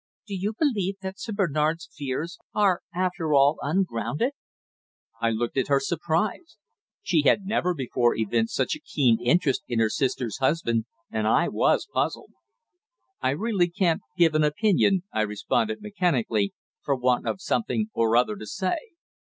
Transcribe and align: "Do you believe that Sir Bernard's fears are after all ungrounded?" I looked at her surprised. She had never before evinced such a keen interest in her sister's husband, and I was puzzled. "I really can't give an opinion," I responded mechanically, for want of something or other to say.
"Do 0.25 0.33
you 0.35 0.55
believe 0.57 0.95
that 1.03 1.19
Sir 1.19 1.31
Bernard's 1.31 1.87
fears 1.95 2.39
are 2.55 2.81
after 2.91 3.35
all 3.35 3.59
ungrounded?" 3.61 4.31
I 5.21 5.29
looked 5.29 5.57
at 5.57 5.67
her 5.67 5.79
surprised. 5.79 6.57
She 7.03 7.21
had 7.21 7.45
never 7.45 7.75
before 7.75 8.15
evinced 8.15 8.55
such 8.55 8.73
a 8.73 8.79
keen 8.79 9.19
interest 9.23 9.61
in 9.67 9.77
her 9.77 9.89
sister's 9.91 10.39
husband, 10.39 10.85
and 11.11 11.27
I 11.27 11.49
was 11.49 11.85
puzzled. 11.93 12.31
"I 13.21 13.29
really 13.29 13.69
can't 13.69 14.01
give 14.17 14.33
an 14.33 14.43
opinion," 14.43 15.03
I 15.13 15.21
responded 15.21 15.83
mechanically, 15.83 16.55
for 16.83 16.95
want 16.95 17.27
of 17.27 17.39
something 17.39 17.91
or 17.93 18.17
other 18.17 18.35
to 18.37 18.47
say. 18.47 18.79